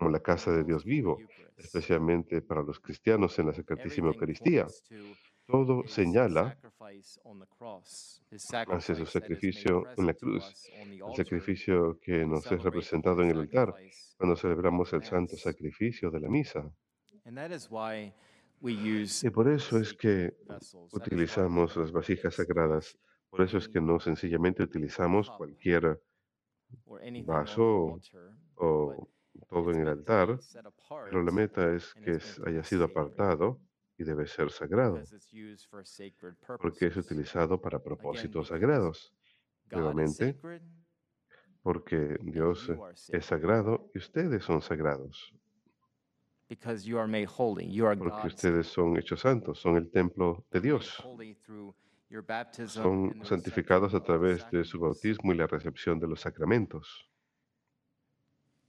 como 0.00 0.10
la 0.10 0.20
casa 0.20 0.50
de 0.50 0.64
Dios 0.64 0.82
vivo, 0.82 1.18
especialmente 1.58 2.40
para 2.40 2.62
los 2.62 2.80
cristianos 2.80 3.38
en 3.38 3.48
la 3.48 3.52
Sacratísima 3.52 4.08
Eucaristía. 4.08 4.66
Todo 5.44 5.86
señala 5.86 6.58
hacia 8.68 8.94
su 8.94 9.04
sacrificio 9.04 9.84
en 9.98 10.06
la 10.06 10.14
cruz, 10.14 10.70
el 10.72 11.14
sacrificio 11.14 11.98
que 12.00 12.24
nos 12.24 12.50
es 12.50 12.62
representado 12.62 13.20
en 13.22 13.30
el 13.30 13.40
altar 13.40 13.74
cuando 14.16 14.36
celebramos 14.36 14.90
el 14.94 15.04
santo 15.04 15.36
sacrificio 15.36 16.10
de 16.10 16.20
la 16.20 16.28
misa. 16.30 16.62
Y 19.22 19.30
por 19.30 19.48
eso 19.48 19.78
es 19.78 19.92
que 19.92 20.34
utilizamos 20.92 21.76
las 21.76 21.92
vasijas 21.92 22.36
sagradas. 22.36 22.98
Por 23.28 23.42
eso 23.42 23.58
es 23.58 23.68
que 23.68 23.82
no 23.82 24.00
sencillamente 24.00 24.62
utilizamos 24.62 25.30
cualquier 25.30 26.00
vaso 27.26 28.00
o 28.54 29.08
todo 29.48 29.70
en 29.72 29.80
el 29.80 29.88
altar, 29.88 30.38
pero 31.04 31.22
la 31.22 31.32
meta 31.32 31.74
es 31.74 31.94
que 31.94 32.18
haya 32.46 32.62
sido 32.62 32.84
apartado 32.84 33.60
y 33.96 34.04
debe 34.04 34.26
ser 34.26 34.50
sagrado, 34.50 35.02
porque 36.58 36.86
es 36.86 36.96
utilizado 36.96 37.60
para 37.60 37.82
propósitos 37.82 38.48
sagrados, 38.48 39.12
nuevamente, 39.70 40.38
porque 41.62 42.16
Dios 42.22 42.72
es 43.08 43.26
sagrado 43.26 43.90
y 43.94 43.98
ustedes 43.98 44.42
son 44.42 44.62
sagrados, 44.62 45.34
porque 46.48 48.26
ustedes 48.26 48.66
son 48.66 48.96
hechos 48.96 49.20
santos, 49.20 49.60
son 49.60 49.76
el 49.76 49.90
templo 49.90 50.44
de 50.50 50.60
Dios, 50.60 51.06
son 52.66 53.24
santificados 53.24 53.94
a 53.94 54.02
través 54.02 54.50
de 54.50 54.64
su 54.64 54.80
bautismo 54.80 55.32
y 55.32 55.36
la 55.36 55.46
recepción 55.46 56.00
de 56.00 56.08
los 56.08 56.20
sacramentos. 56.20 57.06
The 57.06 57.06
rebuilding 57.06 57.06
of 57.06 57.08
God's 57.10 58.28
temple 58.30 58.59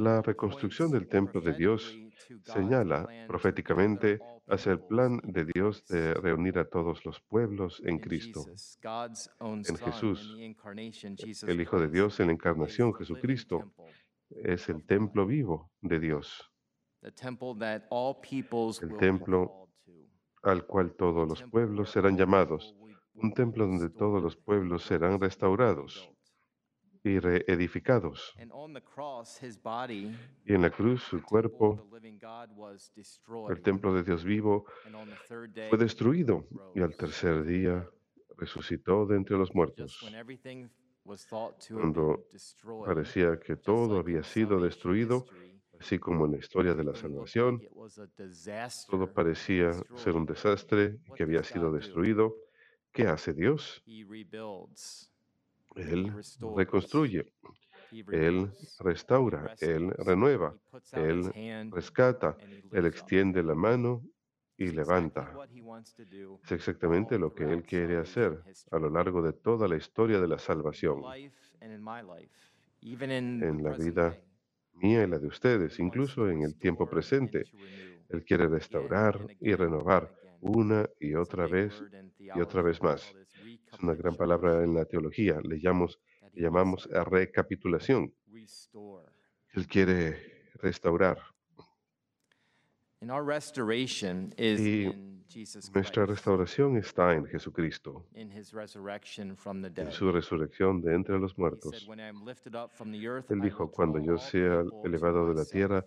La 0.00 0.22
reconstrucción 0.22 0.92
del 0.92 1.08
templo 1.08 1.40
de 1.40 1.52
Dios 1.52 1.98
señala 2.44 3.08
proféticamente 3.26 4.20
hacia 4.46 4.70
el 4.70 4.80
plan 4.80 5.20
de 5.24 5.44
Dios 5.46 5.84
de 5.88 6.14
reunir 6.14 6.58
a 6.60 6.68
todos 6.68 7.04
los 7.04 7.20
pueblos 7.20 7.82
en 7.84 7.98
Cristo. 7.98 8.44
En 9.40 9.76
Jesús, 9.78 10.38
el 11.48 11.60
Hijo 11.60 11.80
de 11.80 11.88
Dios 11.88 12.20
en 12.20 12.28
la 12.28 12.32
encarnación, 12.34 12.94
Jesucristo, 12.94 13.72
es 14.30 14.68
el 14.68 14.86
templo 14.86 15.26
vivo 15.26 15.72
de 15.80 15.98
Dios, 15.98 16.52
el 17.02 18.96
templo 18.96 19.68
al 20.44 20.66
cual 20.66 20.94
todos 20.94 21.28
los 21.28 21.42
pueblos 21.42 21.90
serán 21.90 22.16
llamados, 22.16 22.76
un 23.14 23.34
templo 23.34 23.66
donde 23.66 23.90
todos 23.90 24.22
los 24.22 24.36
pueblos 24.36 24.84
serán 24.84 25.20
restaurados 25.20 26.13
y 27.04 27.18
reedificados. 27.18 28.34
Y 30.46 30.54
en 30.54 30.62
la 30.62 30.70
cruz 30.70 31.02
su 31.02 31.22
cuerpo, 31.22 31.86
el 33.50 33.62
templo 33.62 33.94
de 33.94 34.02
Dios 34.02 34.24
vivo, 34.24 34.64
fue 35.68 35.78
destruido 35.78 36.48
y 36.74 36.80
al 36.80 36.96
tercer 36.96 37.44
día 37.44 37.86
resucitó 38.38 39.06
de 39.06 39.16
entre 39.16 39.36
los 39.36 39.54
muertos. 39.54 40.00
Cuando 41.70 42.26
parecía 42.86 43.38
que 43.38 43.56
todo 43.56 43.98
había 43.98 44.22
sido 44.22 44.58
destruido, 44.58 45.26
así 45.78 45.98
como 45.98 46.24
en 46.24 46.32
la 46.32 46.38
historia 46.38 46.72
de 46.72 46.84
la 46.84 46.94
salvación, 46.94 47.60
todo 48.88 49.12
parecía 49.12 49.72
ser 49.96 50.16
un 50.16 50.24
desastre 50.24 51.00
que 51.14 51.22
había 51.22 51.42
sido 51.42 51.70
destruido. 51.70 52.34
¿Qué 52.90 53.06
hace 53.08 53.34
Dios? 53.34 53.82
Él 55.74 56.18
reconstruye, 56.40 57.26
Él 58.10 58.52
restaura, 58.78 59.52
Él 59.60 59.90
renueva, 59.98 60.56
Él 60.94 61.34
rescata, 61.70 62.38
Él 62.70 62.86
extiende 62.86 63.42
la 63.42 63.54
mano 63.54 64.02
y 64.56 64.68
levanta. 64.70 65.40
Es 66.44 66.52
exactamente 66.52 67.18
lo 67.18 67.34
que 67.34 67.42
Él 67.52 67.64
quiere 67.64 67.96
hacer 67.96 68.44
a 68.70 68.78
lo 68.78 68.88
largo 68.88 69.20
de 69.20 69.32
toda 69.32 69.66
la 69.66 69.76
historia 69.76 70.20
de 70.20 70.28
la 70.28 70.38
salvación, 70.38 71.16
en 73.38 73.62
la 73.62 73.72
vida 73.72 74.18
mía 74.74 75.04
y 75.04 75.06
la 75.08 75.18
de 75.18 75.26
ustedes, 75.28 75.78
incluso 75.78 76.28
en 76.30 76.42
el 76.42 76.56
tiempo 76.56 76.88
presente. 76.88 77.48
Él 78.08 78.24
quiere 78.24 78.48
restaurar 78.48 79.30
y 79.40 79.54
renovar 79.54 80.12
una 80.40 80.88
y 81.00 81.14
otra 81.14 81.46
vez 81.48 81.84
y 82.32 82.40
otra 82.40 82.62
vez 82.62 82.82
más. 82.82 83.16
Es 83.74 83.80
una 83.82 83.94
gran 83.94 84.14
palabra 84.14 84.62
en 84.62 84.74
la 84.74 84.84
teología, 84.84 85.40
le 85.42 85.58
llamamos, 85.60 85.98
le 86.32 86.42
llamamos 86.42 86.88
recapitulación. 86.90 88.14
Él 89.52 89.66
quiere 89.66 90.50
restaurar. 90.54 91.18
Y 93.00 93.06
nuestra 95.72 96.06
restauración 96.06 96.76
está 96.76 97.12
en 97.12 97.26
Jesucristo, 97.26 98.06
en 98.14 98.32
su 99.92 100.12
resurrección 100.12 100.80
de 100.80 100.94
entre 100.94 101.18
los 101.18 101.36
muertos. 101.36 101.88
Él 103.28 103.40
dijo, 103.40 103.70
cuando 103.70 103.98
yo 103.98 104.16
sea 104.16 104.62
elevado 104.84 105.28
de 105.28 105.34
la 105.34 105.44
tierra, 105.44 105.84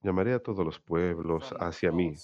llamaré 0.00 0.32
a 0.34 0.38
todos 0.38 0.64
los 0.64 0.78
pueblos 0.78 1.52
hacia 1.58 1.90
mí. 1.90 2.14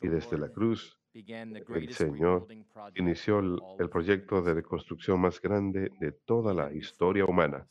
Y 0.00 0.08
desde 0.08 0.38
la 0.38 0.48
cruz, 0.50 0.95
el 1.16 1.94
Señor 1.94 2.46
inició 2.94 3.38
el, 3.38 3.88
proyecto 3.88 4.42
de 4.42 4.54
reconstrucción 4.54 5.20
más 5.20 5.40
grande 5.40 5.90
de 5.98 6.12
toda 6.12 6.52
la 6.52 6.72
historia 6.72 7.24
humana. 7.24 7.66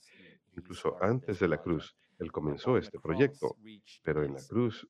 Incluso 0.57 0.97
antes 1.01 1.39
de 1.39 1.47
la 1.47 1.61
cruz, 1.61 1.95
Él 2.17 2.31
comenzó 2.31 2.77
este 2.77 2.99
proyecto, 2.99 3.55
pero 4.03 4.23
en 4.23 4.33
la 4.33 4.41
cruz 4.41 4.87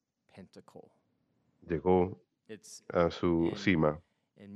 llegó 1.67 2.21
a 2.93 3.09
su 3.09 3.51
cima. 3.55 3.99
En 4.37 4.55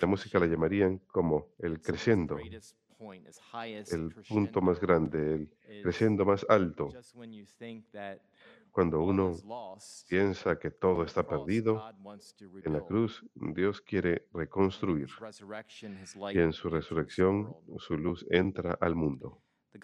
la 0.00 0.06
música 0.06 0.38
la 0.38 0.46
llamarían 0.46 0.98
como 0.98 1.48
el 1.58 1.80
creciendo, 1.80 2.36
el 2.38 4.14
punto 4.28 4.60
más 4.60 4.80
grande, 4.80 5.48
el 5.66 5.82
creciendo 5.82 6.24
más 6.24 6.46
alto. 6.48 6.90
Cuando 8.74 9.02
uno 9.02 9.36
piensa 10.08 10.58
que 10.58 10.72
todo 10.72 11.04
está 11.04 11.22
perdido, 11.22 11.80
en 12.64 12.72
la 12.72 12.80
cruz 12.80 13.24
Dios 13.36 13.80
quiere 13.80 14.26
reconstruir 14.32 15.06
y 16.32 16.38
en 16.40 16.52
su 16.52 16.68
resurrección 16.68 17.54
su 17.78 17.96
luz 17.96 18.26
entra 18.30 18.76
al 18.80 18.96
mundo. 18.96 19.40
El 19.74 19.80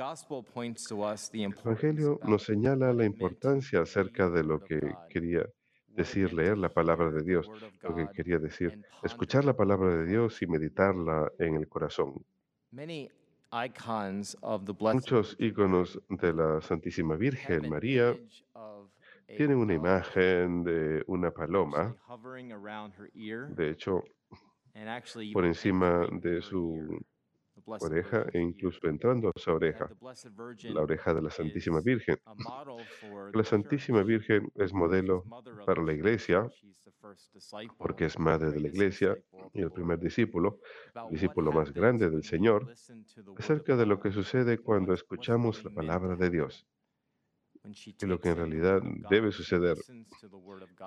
Evangelio 1.64 2.18
nos 2.24 2.42
señala 2.42 2.92
la 2.92 3.04
importancia 3.04 3.80
acerca 3.80 4.28
de 4.28 4.42
lo 4.42 4.58
que 4.58 4.80
quería 5.08 5.48
decir 5.86 6.32
leer 6.32 6.58
la 6.58 6.70
palabra 6.70 7.12
de 7.12 7.22
Dios, 7.22 7.48
lo 7.82 7.94
que 7.94 8.08
quería 8.12 8.40
decir 8.40 8.84
escuchar 9.04 9.44
la 9.44 9.54
palabra 9.54 9.98
de 9.98 10.06
Dios 10.06 10.42
y 10.42 10.48
meditarla 10.48 11.30
en 11.38 11.54
el 11.54 11.68
corazón. 11.68 12.24
Muchos 14.92 15.36
íconos 15.40 16.00
de 16.08 16.32
la 16.32 16.60
Santísima 16.60 17.16
Virgen 17.16 17.68
María 17.68 18.16
tienen 19.36 19.58
una 19.58 19.74
imagen 19.74 20.64
de 20.64 21.02
una 21.06 21.30
paloma, 21.30 21.96
de 23.48 23.70
hecho, 23.70 24.02
por 25.32 25.44
encima 25.44 26.06
de 26.12 26.42
su 26.42 26.98
oreja 27.66 28.26
e 28.32 28.40
incluso 28.40 28.86
entrando 28.86 29.28
a 29.28 29.38
su 29.38 29.50
oreja, 29.50 29.90
la 30.64 30.82
oreja 30.82 31.14
de 31.14 31.22
la 31.22 31.30
Santísima 31.30 31.80
Virgen. 31.80 32.18
La 33.32 33.44
Santísima 33.44 34.02
Virgen 34.02 34.50
es 34.54 34.72
modelo 34.72 35.24
para 35.66 35.82
la 35.82 35.92
iglesia 35.92 36.48
porque 37.78 38.06
es 38.06 38.18
madre 38.18 38.50
de 38.50 38.60
la 38.60 38.68
iglesia 38.68 39.16
y 39.52 39.62
el 39.62 39.70
primer 39.70 39.98
discípulo, 39.98 40.60
el 40.94 41.10
discípulo 41.10 41.52
más 41.52 41.72
grande 41.72 42.10
del 42.10 42.24
Señor, 42.24 42.72
acerca 43.36 43.76
de 43.76 43.86
lo 43.86 44.00
que 44.00 44.12
sucede 44.12 44.58
cuando 44.58 44.92
escuchamos 44.92 45.64
la 45.64 45.70
palabra 45.70 46.16
de 46.16 46.30
Dios 46.30 46.66
y 47.64 48.06
lo 48.06 48.18
que 48.18 48.30
en 48.30 48.36
realidad 48.36 48.82
debe 49.10 49.32
suceder. 49.32 49.76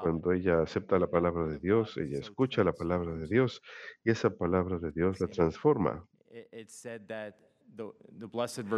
Cuando 0.02 0.32
ella 0.32 0.62
acepta 0.62 0.98
la 0.98 1.08
palabra 1.08 1.48
de 1.48 1.60
Dios, 1.60 1.98
ella 1.98 2.20
escucha 2.20 2.64
la 2.64 2.74
palabra 2.74 3.16
de 3.16 3.28
Dios 3.28 3.62
y 4.04 4.12
esa 4.12 4.30
palabra 4.32 4.80
de 4.80 4.92
Dios 4.92 5.20
la 5.20 5.28
transforma. 5.28 6.06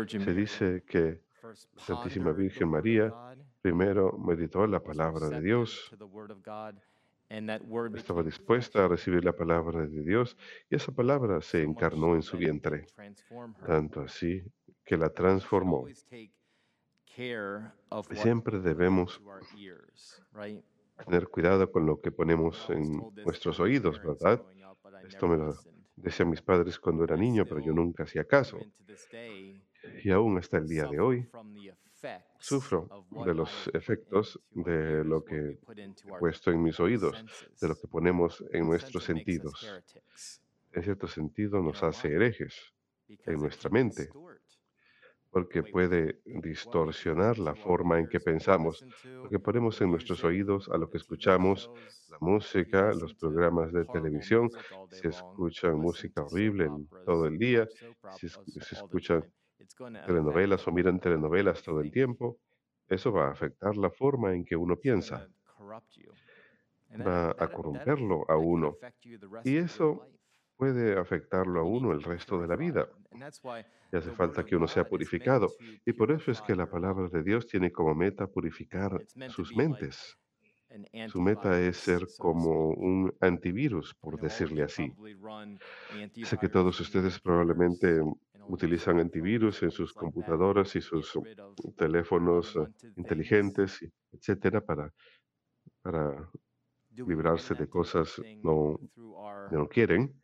Se 0.08 0.34
dice 0.34 0.84
que 0.86 1.22
la 1.42 1.54
Santísima 1.78 2.32
Virgen 2.32 2.70
María 2.70 3.14
primero 3.62 4.18
meditó 4.18 4.68
la 4.68 4.82
palabra 4.82 5.30
de 5.30 5.42
Dios, 5.42 5.92
estaba 7.96 8.24
dispuesta 8.24 8.86
a 8.86 8.88
recibir 8.88 9.24
la 9.24 9.34
palabra 9.34 9.86
de 9.86 10.04
Dios 10.04 10.38
y 10.70 10.76
esa 10.76 10.92
palabra 10.92 11.42
se 11.42 11.64
encarnó 11.64 12.16
en 12.16 12.22
su 12.22 12.38
vientre, 12.38 12.88
tanto 13.66 14.02
así 14.02 14.44
que 14.84 14.98
la 14.98 15.10
transformó. 15.10 15.86
Siempre 18.14 18.60
debemos 18.60 19.22
tener 21.06 21.28
cuidado 21.28 21.72
con 21.72 21.86
lo 21.86 22.02
que 22.02 22.12
ponemos 22.12 22.70
en 22.70 23.02
nuestros 23.24 23.60
oídos, 23.60 24.02
¿verdad? 24.04 24.44
Esto 25.08 25.28
me 25.28 25.38
lo 25.38 25.56
decían 25.96 26.30
mis 26.30 26.42
padres 26.42 26.80
cuando 26.80 27.04
era 27.04 27.16
niño, 27.16 27.46
pero 27.46 27.60
yo 27.62 27.74
nunca 27.74 28.04
hacía 28.04 28.26
caso. 28.26 28.60
Y 30.04 30.12
aún 30.12 30.38
hasta 30.38 30.58
el 30.58 30.68
día 30.68 30.88
de 30.88 31.00
hoy 31.00 31.30
sufro 32.38 33.06
de 33.26 33.34
los 33.34 33.70
efectos 33.74 34.40
de 34.52 35.04
lo 35.04 35.24
que 35.24 35.36
he 35.36 35.60
puesto 36.20 36.52
en 36.52 36.62
mis 36.62 36.80
oídos, 36.80 37.26
de 37.62 37.68
lo 37.68 37.76
que 37.76 37.88
ponemos 37.88 38.44
en 38.52 38.68
nuestros 38.68 39.04
sentidos. 39.04 39.82
En 40.74 40.84
cierto 40.84 41.08
sentido 41.08 41.62
nos 41.62 41.82
hace 41.84 42.10
herejes 42.10 42.74
en 43.08 43.40
nuestra 43.40 43.70
mente, 43.70 44.10
porque 45.36 45.64
puede 45.64 46.22
distorsionar 46.24 47.38
la 47.40 47.54
forma 47.56 48.00
en 48.00 48.08
que 48.08 48.22
pensamos, 48.22 48.86
lo 49.04 49.28
que 49.28 49.38
ponemos 49.38 49.82
en 49.82 49.92
nuestros 49.92 50.24
oídos, 50.24 50.70
a 50.70 50.78
lo 50.78 50.90
que 50.90 50.96
escuchamos, 50.96 51.70
la 52.10 52.18
música, 52.22 52.94
los 52.94 53.14
programas 53.16 53.74
de 53.74 53.84
televisión, 53.84 54.50
si 54.90 55.10
escuchan 55.10 55.76
música 55.76 56.24
horrible 56.24 56.70
todo 57.06 57.26
el 57.26 57.38
día, 57.38 57.68
si, 58.18 58.28
escuchan 58.28 59.26
telenovelas 60.06 60.66
o 60.70 60.72
miran 60.72 61.02
telenovelas 61.02 61.62
todo 61.62 61.82
el 61.82 61.92
tiempo, 61.92 62.38
eso 62.88 63.12
va 63.12 63.28
a 63.28 63.32
afectar 63.32 63.76
la 63.76 63.90
forma 63.90 64.34
en 64.34 64.46
que 64.46 64.56
uno 64.56 64.78
piensa, 64.78 65.28
va 67.06 67.36
a 67.38 67.48
corromperlo 67.50 68.24
a 68.30 68.38
uno. 68.38 68.78
Y 69.44 69.58
eso 69.58 70.08
puede 70.58 70.98
afectarlo 70.98 71.60
a 71.60 71.64
uno 71.64 71.92
el 71.92 72.04
resto 72.04 72.40
de 72.40 72.48
la 72.48 72.56
vida. 72.56 72.88
Y 73.92 73.96
hace 73.96 74.12
falta 74.12 74.44
que 74.46 74.56
uno 74.56 74.68
sea 74.68 74.86
purificado. 74.86 75.48
Y 75.86 75.94
por 75.94 76.12
eso 76.12 76.32
es 76.32 76.42
que 76.42 76.56
la 76.56 76.70
palabra 76.70 77.08
de 77.10 77.24
Dios 77.24 77.48
tiene 77.48 77.72
como 77.72 77.94
meta 77.96 78.28
purificar 78.28 78.92
sus 79.30 79.56
mentes. 79.56 80.18
Su 81.08 81.22
meta 81.22 81.60
es 81.60 81.78
ser 81.78 82.06
como 82.18 82.70
un 82.72 83.14
antivirus, 83.22 83.94
por 83.96 84.20
decirle 84.20 84.64
así. 84.64 84.94
Sé 86.24 86.38
que 86.38 86.50
todos 86.50 86.80
ustedes 86.80 87.20
probablemente 87.20 88.02
utilizan 88.48 89.00
antivirus 89.00 89.64
en 89.64 89.72
sus 89.72 89.94
computadoras 89.94 90.76
y 90.76 90.82
sus 90.82 91.18
teléfonos 91.78 92.56
eh, 92.56 92.68
inteligentes, 92.96 93.84
etcétera, 94.12 94.62
para, 94.62 94.94
para 95.82 96.30
librarse 96.92 97.56
de 97.56 97.68
cosas 97.68 98.22
no, 98.44 98.80
no 99.52 99.68
quieren, 99.68 100.22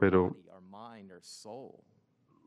pero 0.00 0.36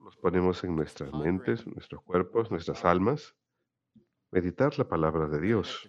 los 0.04 0.16
ponemos 0.18 0.64
en 0.64 0.76
nuestras 0.76 1.12
mentes, 1.14 1.66
nuestros 1.66 2.02
cuerpos, 2.04 2.52
nuestras 2.52 2.86
almas. 2.86 3.36
Meditar 4.32 4.78
la 4.78 4.88
palabra 4.88 5.28
de 5.28 5.40
Dios. 5.40 5.88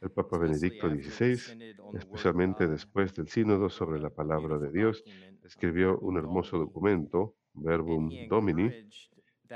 El 0.00 0.10
Papa 0.10 0.38
Benedicto 0.38 0.88
XVI, 0.88 1.74
especialmente 1.94 2.66
después 2.66 3.14
del 3.14 3.28
sínodo 3.28 3.68
sobre 3.68 4.00
la 4.00 4.10
palabra 4.10 4.58
de 4.58 4.70
Dios, 4.70 5.04
escribió 5.42 5.98
un 5.98 6.16
hermoso 6.16 6.58
documento, 6.58 7.36
Verbum 7.52 8.10
Domini, 8.28 8.88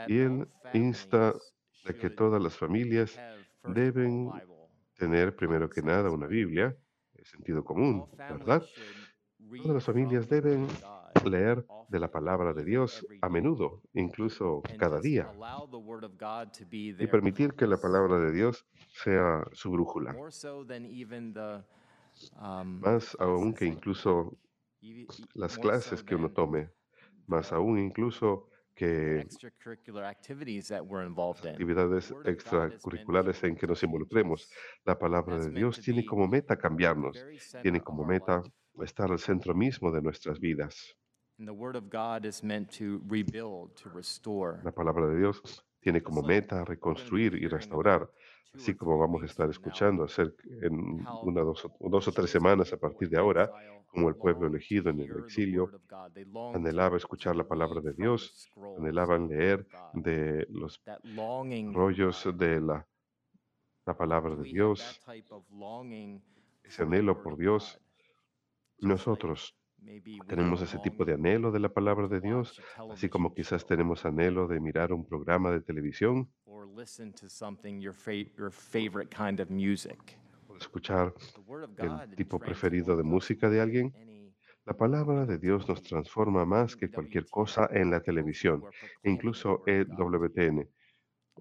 y 0.06 0.18
él 0.18 0.48
insta 0.74 1.34
a 1.84 1.92
que 1.92 2.11
todas 2.11 2.42
las 2.42 2.56
familias 2.56 3.18
deben 3.64 4.30
tener 4.94 5.34
primero 5.34 5.68
que 5.70 5.82
nada 5.82 6.11
una 6.11 6.26
Biblia, 6.26 6.76
el 7.14 7.24
sentido 7.24 7.64
común, 7.64 8.08
¿verdad? 8.16 8.62
Todas 9.38 9.74
las 9.74 9.85
familias 9.85 10.29
deben 10.29 10.66
leer 11.24 11.64
de 11.88 11.98
la 11.98 12.11
palabra 12.11 12.53
de 12.53 12.64
Dios 12.64 13.07
a 13.22 13.29
menudo, 13.29 13.83
incluso 13.94 14.62
cada 14.79 15.01
día, 15.01 15.33
y 16.70 17.07
permitir 17.07 17.55
que 17.55 17.66
la 17.66 17.79
palabra 17.79 18.18
de 18.18 18.33
Dios 18.33 18.66
sea 18.92 19.46
su 19.53 19.70
brújula. 19.70 20.14
Más 22.64 23.16
aún 23.20 23.55
que 23.55 23.64
incluso 23.64 24.37
las 25.35 25.59
clases 25.59 26.03
que 26.03 26.14
uno 26.14 26.31
tome, 26.31 26.70
más 27.27 27.53
aún 27.53 27.79
incluso 27.79 28.48
que 28.74 29.27
actividades 31.44 32.14
extracurriculares 32.24 33.42
en 33.42 33.57
que 33.57 33.66
nos 33.66 33.83
involucremos. 33.83 34.48
La 34.85 34.96
palabra 34.96 35.38
de 35.38 35.51
Dios 35.51 35.81
tiene 35.81 36.05
como 36.05 36.29
meta 36.29 36.57
cambiarnos, 36.57 37.18
tiene 37.61 37.81
como 37.81 38.05
meta 38.05 38.42
estar 38.84 39.10
al 39.10 39.18
centro 39.18 39.54
mismo 39.54 39.90
de 39.90 40.02
nuestras 40.02 40.38
vidas. 40.38 40.96
La 44.64 44.72
palabra 44.72 45.06
de 45.06 45.18
Dios 45.18 45.64
tiene 45.80 46.02
como 46.02 46.22
meta 46.22 46.64
reconstruir 46.64 47.34
y 47.34 47.46
restaurar, 47.46 48.10
así 48.54 48.74
como 48.74 48.98
vamos 48.98 49.22
a 49.22 49.26
estar 49.26 49.48
escuchando 49.48 50.02
hacer 50.04 50.34
en 50.62 51.06
una, 51.22 51.42
dos, 51.42 51.68
dos 51.78 52.08
o 52.08 52.12
tres 52.12 52.30
semanas 52.30 52.72
a 52.72 52.76
partir 52.76 53.08
de 53.08 53.18
ahora, 53.18 53.52
como 53.86 54.08
el 54.08 54.16
pueblo 54.16 54.48
elegido 54.48 54.90
en 54.90 55.00
el 55.00 55.18
exilio 55.24 55.70
anhelaba 56.54 56.96
escuchar 56.96 57.36
la 57.36 57.46
palabra 57.46 57.80
de 57.80 57.92
Dios, 57.92 58.50
anhelaban 58.76 59.28
leer 59.28 59.66
de 59.94 60.46
los 60.50 60.82
rollos 61.72 62.28
de 62.36 62.60
la, 62.60 62.86
la 63.86 63.96
palabra 63.96 64.34
de 64.34 64.42
Dios, 64.42 65.00
ese 66.64 66.82
anhelo 66.82 67.22
por 67.22 67.36
Dios. 67.38 67.80
Nosotros 68.80 69.56
tenemos 70.26 70.62
ese 70.62 70.78
tipo 70.78 71.04
de 71.04 71.14
anhelo 71.14 71.50
de 71.50 71.60
la 71.60 71.68
palabra 71.68 72.08
de 72.08 72.20
Dios, 72.20 72.60
así 72.90 73.08
como 73.08 73.34
quizás 73.34 73.66
tenemos 73.66 74.04
anhelo 74.04 74.46
de 74.46 74.60
mirar 74.60 74.92
un 74.92 75.04
programa 75.04 75.50
de 75.50 75.60
televisión 75.60 76.30
o 76.46 76.64
escuchar 80.56 81.14
el 81.76 82.16
tipo 82.16 82.38
preferido 82.38 82.96
de 82.96 83.02
música 83.02 83.48
de 83.48 83.60
alguien. 83.60 83.94
La 84.64 84.76
palabra 84.76 85.24
de 85.24 85.38
Dios 85.38 85.66
nos 85.68 85.82
transforma 85.82 86.44
más 86.44 86.76
que 86.76 86.90
cualquier 86.90 87.26
cosa 87.30 87.68
en 87.72 87.90
la 87.90 88.00
televisión, 88.00 88.62
incluso 89.02 89.62
EWTN. 89.66 90.68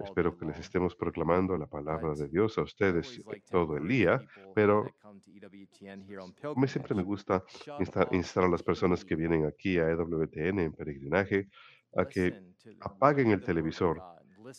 Espero 0.04 0.38
que 0.38 0.46
les 0.46 0.60
estemos 0.60 0.96
proclamando 0.96 1.58
la 1.58 1.68
palabra 1.68 2.14
de 2.14 2.28
Dios 2.28 2.58
a 2.58 2.62
ustedes 2.62 3.22
todo 3.50 3.78
el 3.78 3.88
día, 3.88 4.20
pero 4.54 4.86
a 5.04 6.60
mí 6.60 6.68
siempre 6.68 6.96
me 6.96 7.04
gusta 7.04 7.44
instar, 7.80 8.44
a 8.44 8.50
las 8.50 8.64
personas 8.64 9.04
que 9.04 9.16
vienen 9.16 9.46
aquí 9.46 9.78
a 9.78 9.90
EWTN 9.90 10.60
en 10.60 10.74
peregrinaje 10.74 11.50
a 11.96 12.06
que 12.06 12.34
apaguen 12.82 13.32
el 13.32 13.42
televisor, 13.42 14.02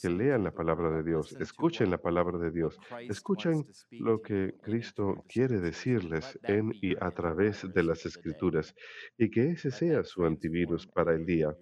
que 0.02 0.10
lean 0.10 0.44
la 0.44 0.52
palabra 0.52 0.90
de 0.90 1.02
Dios, 1.02 1.32
escuchen 1.40 1.90
la 1.90 1.98
palabra 1.98 2.38
de 2.38 2.50
Dios, 2.50 2.78
escuchen 3.08 3.66
lo 3.90 4.20
que 4.20 4.54
Cristo 4.62 5.24
quiere 5.28 5.60
decirles 5.60 6.38
en 6.42 6.72
y 6.82 6.94
a 7.00 7.10
través 7.10 7.66
de 7.72 7.82
las 7.82 8.04
escrituras 8.04 8.74
y 9.16 9.30
que 9.30 9.50
ese 9.50 9.70
sea 9.70 10.04
su 10.04 10.24
antivirus 10.24 10.86
para 10.86 11.14
el 11.14 11.24
día 11.24 11.54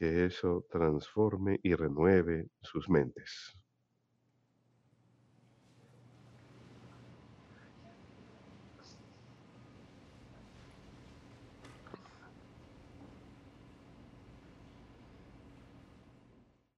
que 0.00 0.24
eso 0.24 0.66
transforme 0.70 1.60
y 1.62 1.74
renueve 1.74 2.48
sus 2.62 2.88
mentes. 2.88 3.59